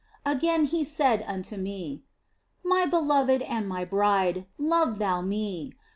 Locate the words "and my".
3.43-3.85